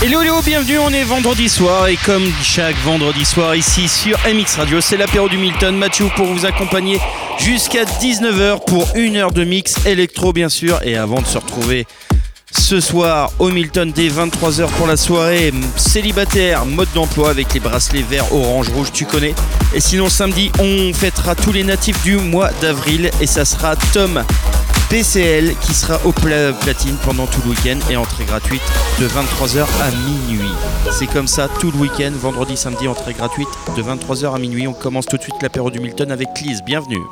[0.00, 4.56] Hello, hello, bienvenue, on est vendredi soir et comme chaque vendredi soir ici sur MX
[4.56, 7.00] Radio, c'est l'apéro du Milton, Mathieu pour vous accompagner
[7.40, 11.84] jusqu'à 19h pour une heure de mix électro bien sûr et avant de se retrouver
[12.52, 18.04] ce soir au Milton dès 23h pour la soirée célibataire mode d'emploi avec les bracelets
[18.08, 19.34] verts, orange, rouge, tu connais.
[19.74, 24.22] Et sinon samedi on fêtera tous les natifs du mois d'avril et ça sera Tom
[24.90, 28.62] PCL qui sera au platine pendant tout le week-end et entrée gratuite
[28.98, 30.50] de 23h à minuit.
[30.90, 34.66] C'est comme ça tout le week-end, vendredi, samedi, entrée gratuite de 23h à minuit.
[34.66, 36.62] On commence tout de suite l'apéro du Milton avec Lise.
[36.64, 37.02] Bienvenue.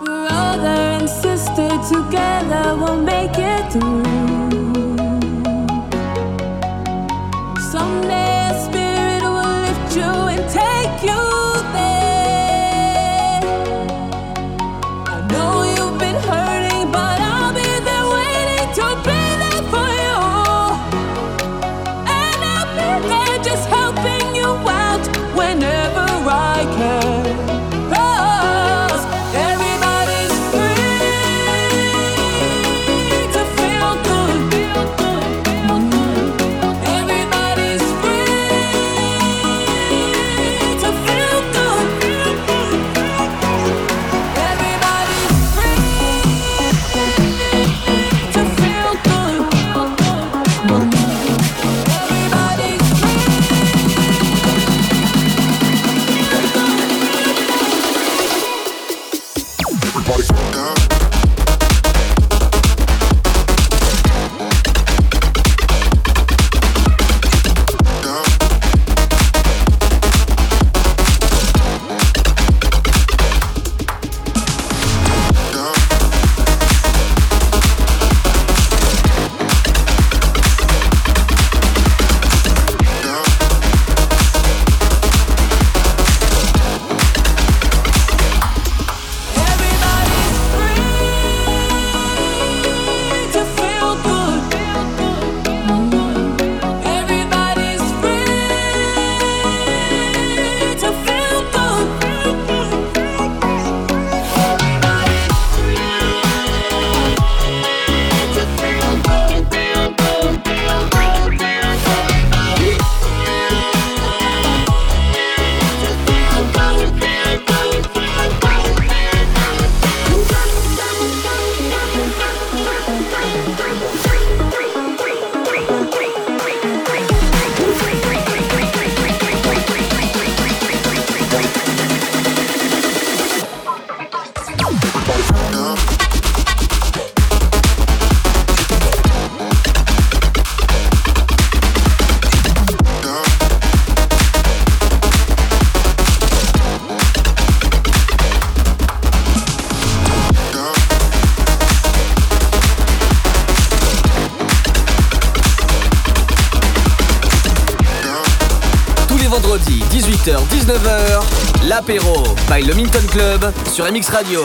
[162.87, 164.45] Minton Club sur MX Radio.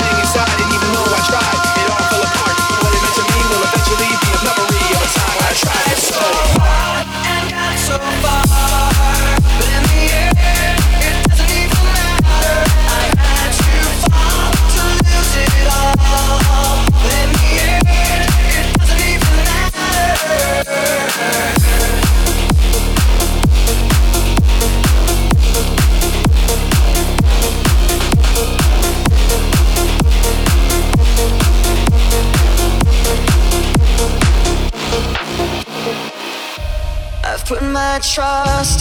[7.91, 8.40] so far
[37.81, 38.79] my trust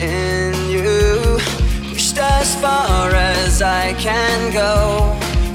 [0.00, 1.38] in you.
[1.90, 4.74] Pushed as far as I can go.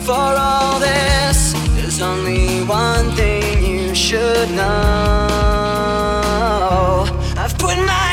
[0.07, 1.39] For all this,
[1.75, 2.45] there's only
[2.83, 5.25] one thing you should know.
[7.41, 8.12] I've put my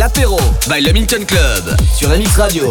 [0.00, 2.70] l'apéro by le Minton Club sur MX Radio.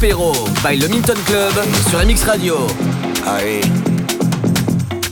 [0.00, 0.32] L'apéro
[0.62, 1.52] by le Minton Club
[1.90, 2.66] sur MX Radio.
[3.26, 3.60] Ahí,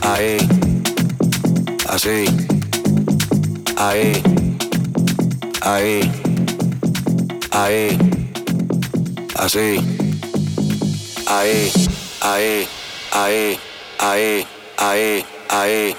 [0.01, 0.37] ahí,
[1.87, 2.25] así,
[3.77, 4.23] ahí,
[5.61, 6.11] ahí,
[7.51, 7.97] ahí,
[9.35, 9.79] así,
[11.27, 11.71] ahí,
[12.21, 12.67] ahí,
[13.11, 13.57] ahí,
[13.99, 14.45] ahí,
[14.79, 15.25] ahí.
[15.49, 15.98] ahí,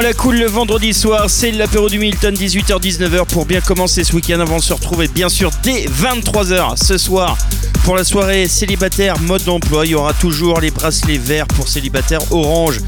[0.00, 1.30] la cool le vendredi soir.
[1.30, 5.28] C'est l'apéro du Milton, 18h-19h pour bien commencer ce week-end avant de se retrouver bien
[5.28, 7.38] sûr dès 23h ce soir.
[7.84, 12.20] Pour la soirée célibataire, mode d'emploi, il y aura toujours les bracelets verts pour célibataires
[12.30, 12.80] orange.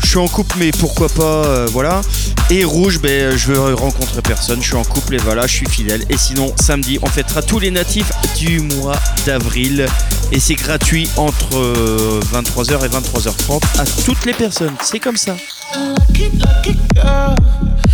[0.00, 2.02] Je suis en couple, mais pourquoi pas, euh, voilà.
[2.50, 5.68] Et rouge, ben, je veux rencontrer personne, je suis en couple et voilà, je suis
[5.68, 6.04] fidèle.
[6.10, 8.96] Et sinon, samedi, on fêtera tous les natifs du mois
[9.26, 9.86] d'avril.
[10.32, 14.74] Et c'est gratuit entre euh, 23h et 23h30 à toutes les personnes.
[14.82, 15.36] C'est comme ça.
[15.76, 17.36] lucky, lucky girl.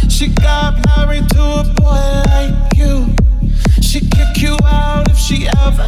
[0.09, 3.15] She got married to a boy like you.
[3.81, 5.88] She kick you out if she ever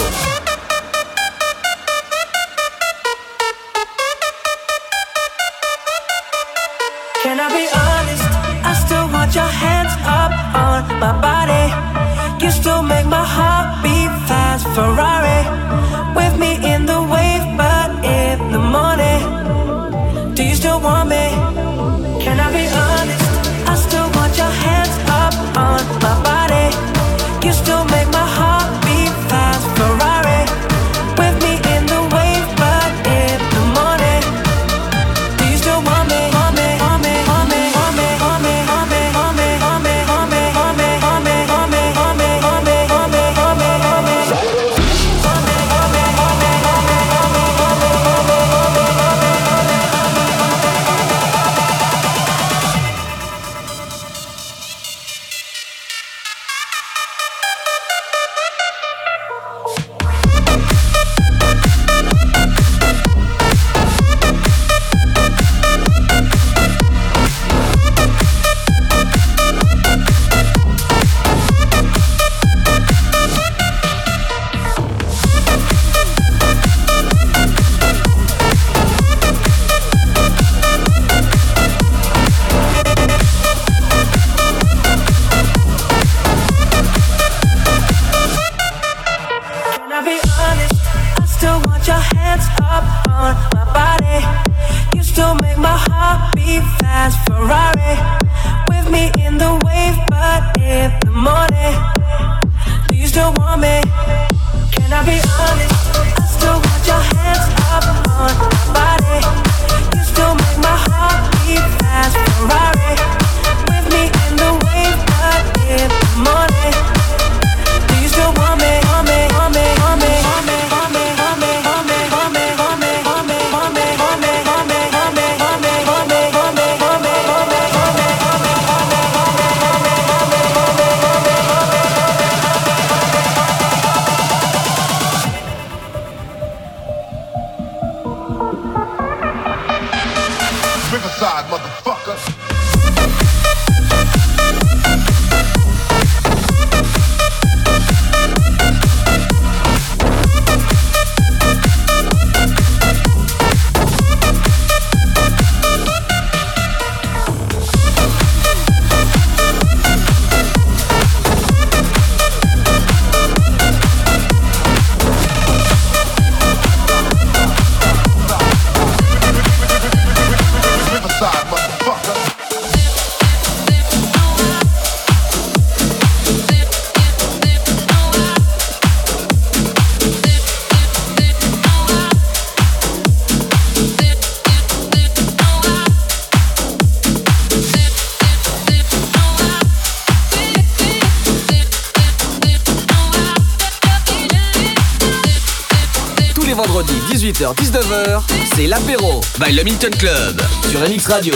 [197.53, 198.21] 19h,
[198.55, 201.35] c'est l'apéro by le Milton Club sur MX Radio.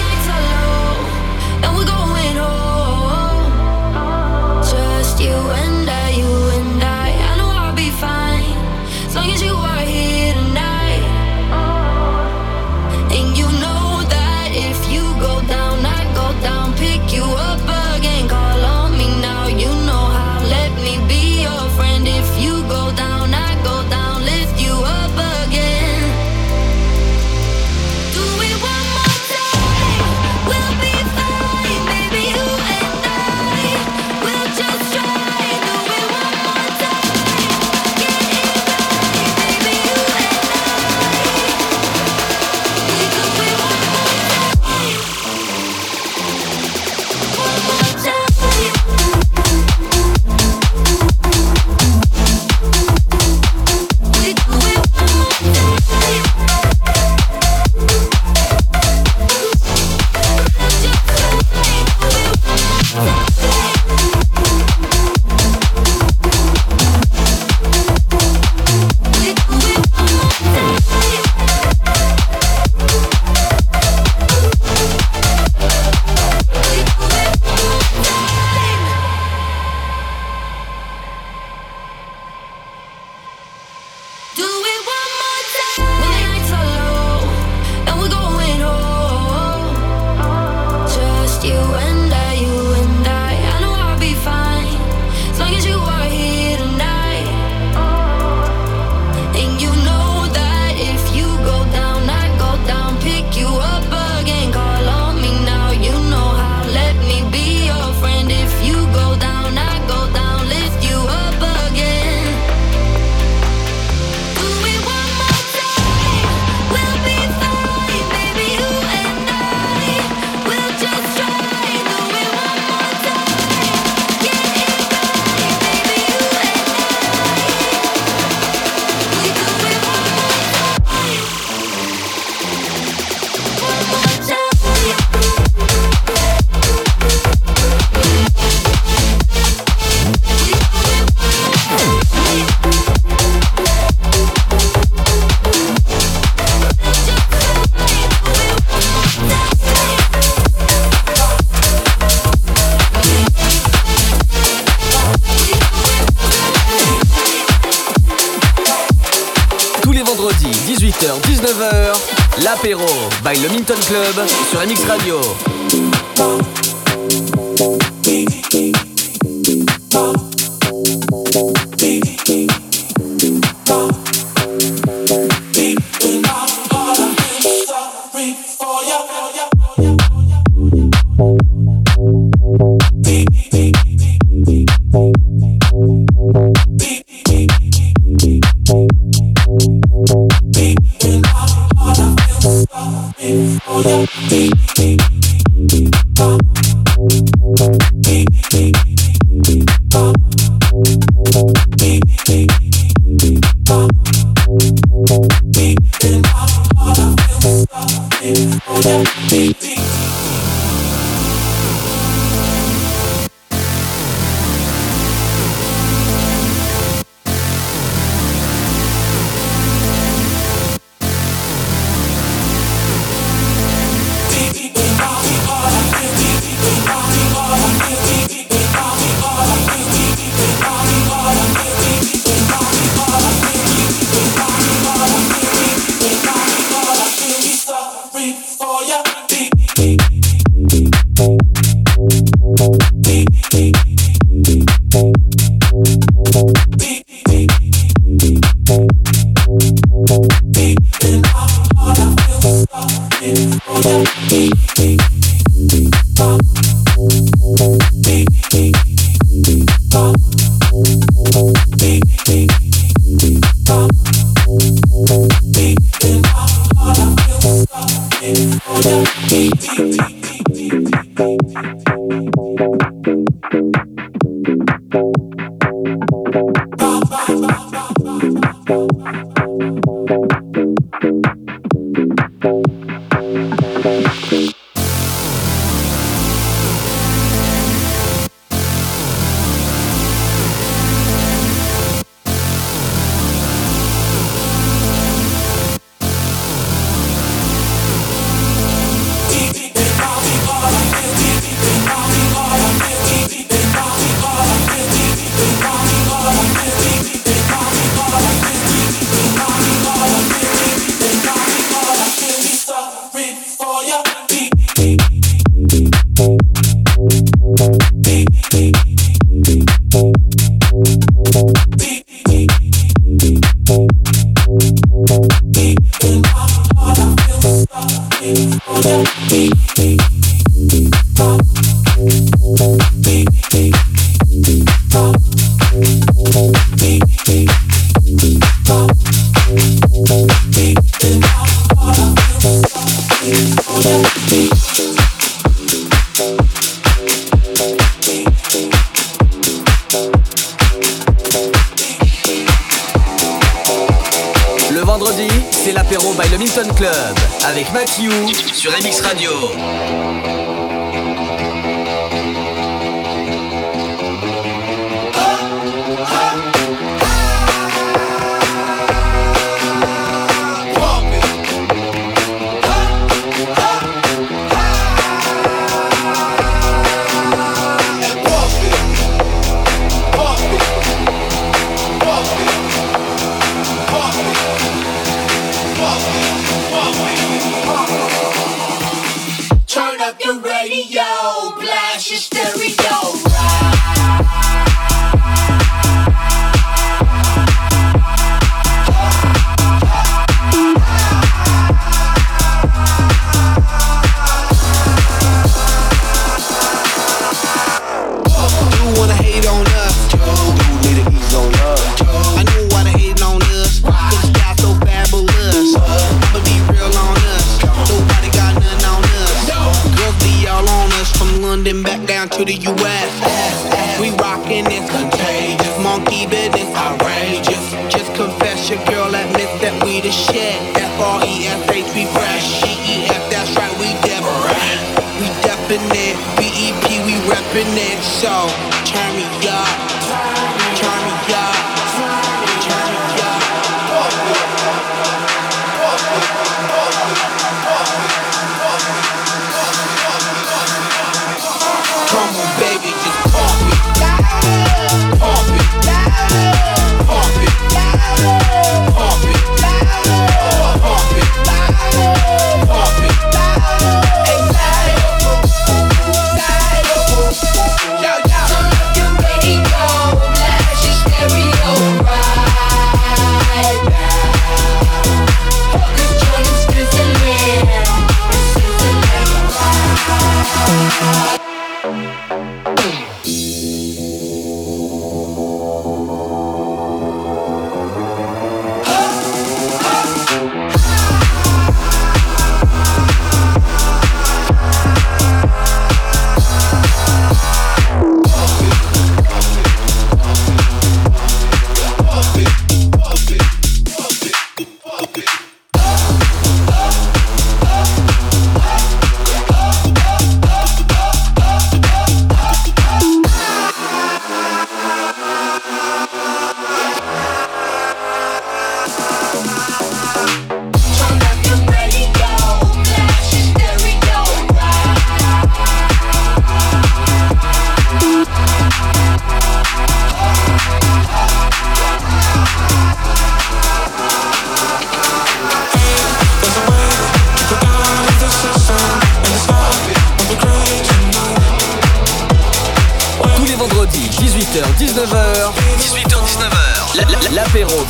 [163.63, 164.30] By le Minton Club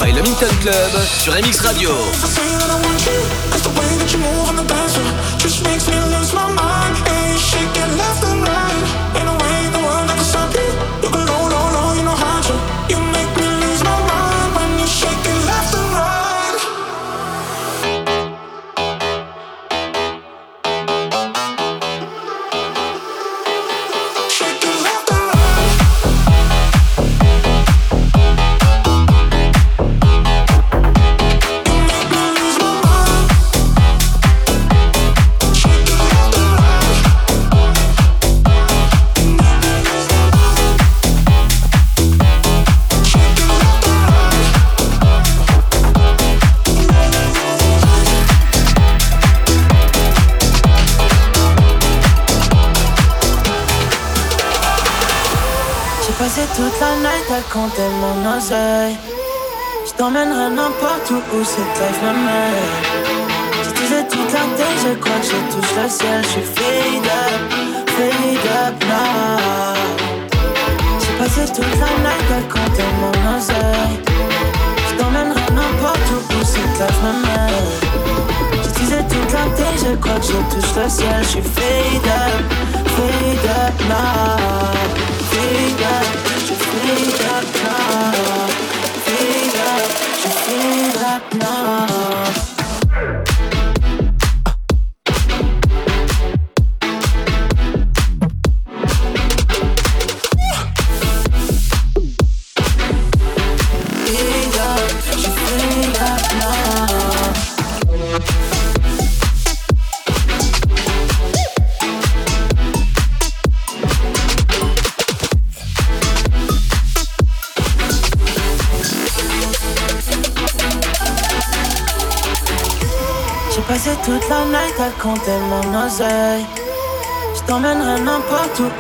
[0.04, 0.24] By le
[0.60, 0.74] Club
[1.20, 1.92] sur MX Radio.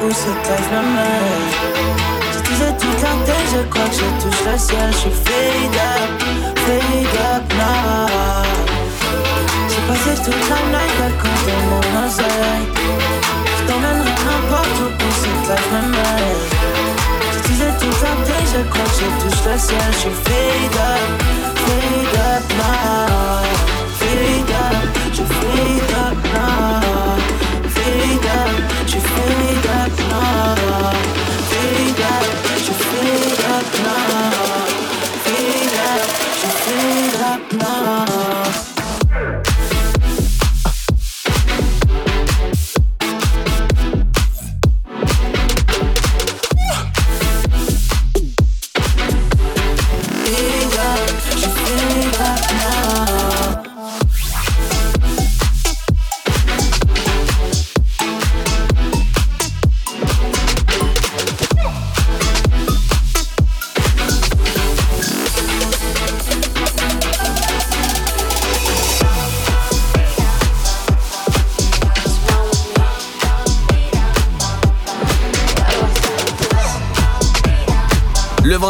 [0.02, 1.31] Hoe ze kijkt naar mij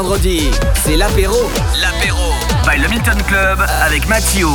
[0.01, 0.49] vendredi,
[0.83, 1.37] c'est l'apéro.
[1.79, 2.33] L'apéro
[2.65, 4.47] by le Milton Club avec Mathieu.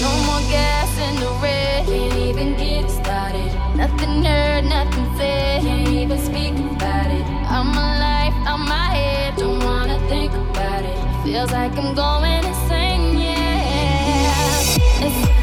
[0.00, 3.50] No more gas in the red, can't even get started.
[3.74, 7.24] Nothing heard, nothing said, can't even speak about it.
[7.50, 10.96] I'm alive, I'm my head, don't wanna think about it.
[11.24, 12.65] Feels like I'm going insane.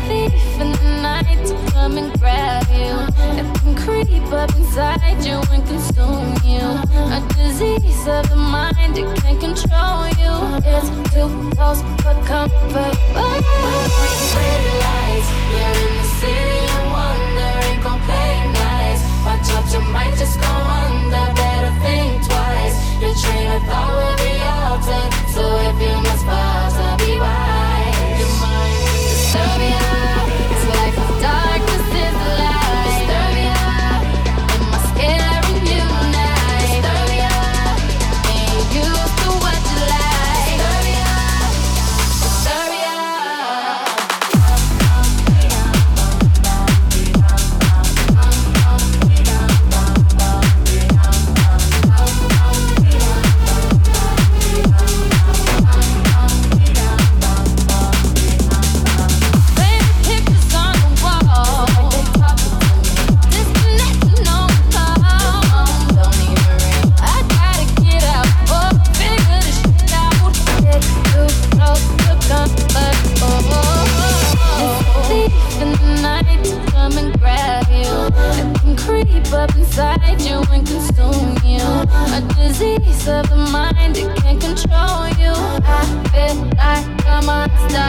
[0.07, 2.93] thief in the night to come and grab you.
[3.39, 6.65] It can creep up inside you and consume you.
[7.17, 10.33] A disease of the mind, it can control you.
[10.65, 12.95] It's too close for comfort.
[13.13, 13.41] But
[14.33, 19.01] pretty lights, you're in the city and wondering, go play nice.
[19.25, 20.53] Watch out, you might just go
[20.83, 21.25] under.
[21.39, 22.75] Better think twice.
[23.01, 25.11] Your train of thought will be altered.
[25.33, 26.62] So if you must buy.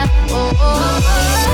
[0.07, 0.29] oh.
[0.29, 1.01] oh, oh,
[1.39, 1.44] oh.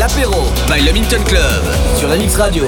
[0.00, 1.62] l'apéro by le Club
[1.94, 2.64] sur la Radio.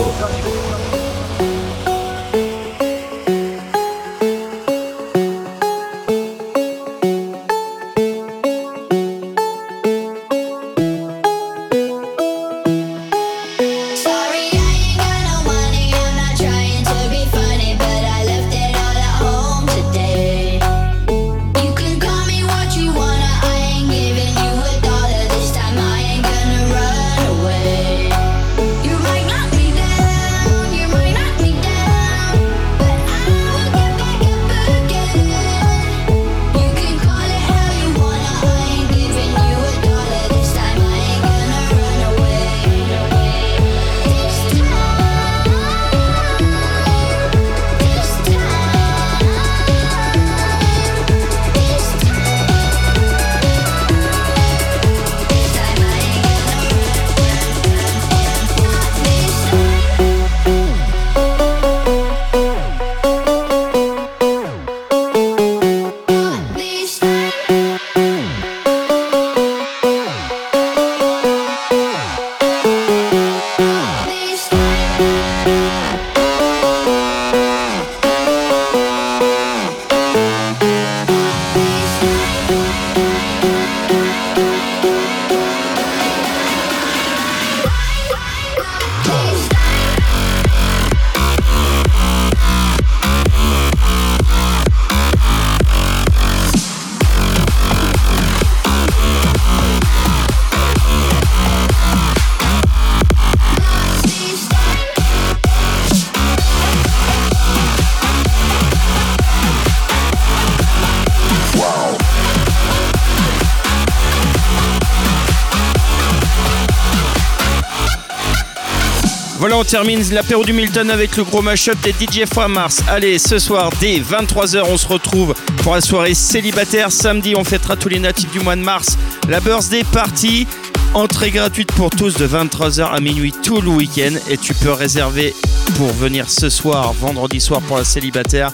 [119.62, 122.82] On termine l'apéro du Milton avec le gros mashup des DJ Fois Mars.
[122.88, 126.90] Allez, ce soir, dès 23h, on se retrouve pour la soirée célibataire.
[126.90, 128.98] Samedi, on fêtera tous les natifs du mois de mars.
[129.28, 130.48] La birthday party.
[130.94, 134.10] Entrée gratuite pour tous de 23h à minuit tout le week-end.
[134.28, 135.32] Et tu peux réserver
[135.76, 138.50] pour venir ce soir, vendredi soir pour la célibataire,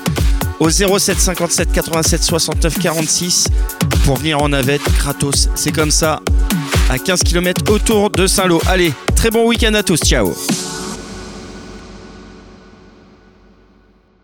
[0.60, 3.46] au 07 57 87 69 46
[4.04, 5.48] pour venir en navette gratos.
[5.54, 6.20] C'est comme ça,
[6.90, 8.60] à 15 km autour de Saint-Lô.
[8.66, 10.00] Allez, très bon week-end à tous.
[10.00, 10.34] Ciao.